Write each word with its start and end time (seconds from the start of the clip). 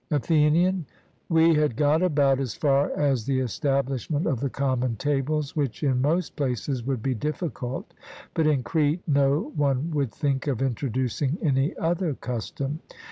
ATHENIAN: 0.09 0.87
We 1.29 1.53
had 1.53 1.75
got 1.75 2.01
about 2.01 2.39
as 2.39 2.55
far 2.55 2.89
as 2.99 3.27
the 3.27 3.39
establishment 3.39 4.25
of 4.25 4.39
the 4.39 4.49
common 4.49 4.95
tables, 4.95 5.55
which 5.55 5.83
in 5.83 6.01
most 6.01 6.35
places 6.35 6.83
would 6.87 7.03
be 7.03 7.13
difficult, 7.13 7.93
but 8.33 8.47
in 8.47 8.63
Crete 8.63 9.03
no 9.05 9.51
one 9.55 9.91
would 9.91 10.11
think 10.11 10.47
of 10.47 10.59
introducing 10.59 11.37
any 11.43 11.77
other 11.77 12.15
custom. 12.15 12.79